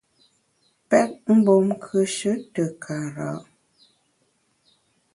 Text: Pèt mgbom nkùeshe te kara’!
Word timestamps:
Pèt 0.89 1.09
mgbom 1.35 1.65
nkùeshe 1.75 2.31
te 2.53 2.63
kara’! 2.83 3.29